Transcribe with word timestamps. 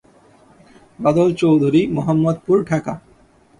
Badal 0.99 1.29
Chowdhury, 1.33 1.81
Mohammadpur, 1.87 2.57
Dhaka. 2.63 2.93